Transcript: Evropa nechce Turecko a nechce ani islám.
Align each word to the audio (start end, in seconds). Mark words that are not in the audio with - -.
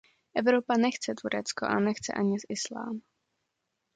Evropa 0.35 0.77
nechce 0.77 1.13
Turecko 1.21 1.65
a 1.65 1.79
nechce 1.79 2.13
ani 2.13 2.37
islám. 2.49 3.01